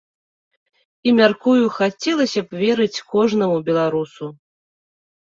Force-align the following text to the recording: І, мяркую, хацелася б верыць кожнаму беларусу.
І, 0.79 1.09
мяркую, 1.19 1.69
хацелася 1.77 2.41
б 2.49 2.65
верыць 2.65 3.03
кожнаму 3.15 3.57
беларусу. 3.71 4.35